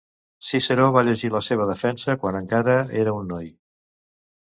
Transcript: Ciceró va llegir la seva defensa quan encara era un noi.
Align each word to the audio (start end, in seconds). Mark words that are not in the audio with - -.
Ciceró 0.45 0.85
va 0.95 1.03
llegir 1.07 1.29
la 1.35 1.41
seva 1.47 1.67
defensa 1.71 2.15
quan 2.23 2.39
encara 2.39 2.79
era 3.03 3.15
un 3.19 3.29
noi. 3.33 3.53